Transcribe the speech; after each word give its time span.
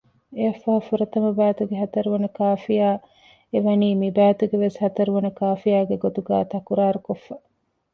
އެއަށްފަހު 0.35 0.79
ފުރަތަމަ 0.87 1.29
ބައިތުގެ 1.37 1.75
ހަތަރުވަނަ 1.81 2.27
ކާފިޔާ 2.37 2.87
އެ 3.51 3.57
ވަނީ 3.65 3.87
މި 4.01 4.09
ބައިތުގެ 4.17 4.57
ވެސް 4.63 4.77
ހަތަރުވަނަ 4.83 5.29
ކާފިޔާގެ 5.39 5.95
ގޮތުގައި 6.03 6.45
ތަކުރާރުކޮށްފަ 6.51 7.35